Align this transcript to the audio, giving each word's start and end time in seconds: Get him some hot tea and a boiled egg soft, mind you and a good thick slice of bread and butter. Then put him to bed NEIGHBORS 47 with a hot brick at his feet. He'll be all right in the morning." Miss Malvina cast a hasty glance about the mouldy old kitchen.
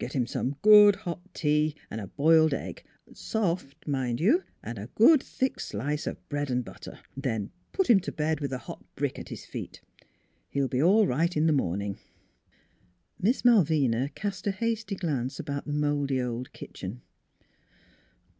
Get 0.00 0.12
him 0.12 0.26
some 0.26 0.56
hot 0.64 1.20
tea 1.34 1.76
and 1.88 2.00
a 2.00 2.08
boiled 2.08 2.52
egg 2.52 2.82
soft, 3.14 3.86
mind 3.86 4.18
you 4.18 4.42
and 4.60 4.76
a 4.76 4.88
good 4.96 5.22
thick 5.22 5.60
slice 5.60 6.04
of 6.04 6.28
bread 6.28 6.50
and 6.50 6.64
butter. 6.64 6.98
Then 7.16 7.52
put 7.70 7.88
him 7.88 8.00
to 8.00 8.10
bed 8.10 8.40
NEIGHBORS 8.40 8.50
47 8.50 8.50
with 8.50 8.52
a 8.54 8.64
hot 8.64 8.84
brick 8.96 9.20
at 9.20 9.28
his 9.28 9.46
feet. 9.46 9.80
He'll 10.50 10.66
be 10.66 10.82
all 10.82 11.06
right 11.06 11.36
in 11.36 11.46
the 11.46 11.52
morning." 11.52 12.00
Miss 13.20 13.44
Malvina 13.44 14.08
cast 14.16 14.48
a 14.48 14.50
hasty 14.50 14.96
glance 14.96 15.38
about 15.38 15.64
the 15.64 15.72
mouldy 15.72 16.20
old 16.20 16.52
kitchen. 16.52 17.02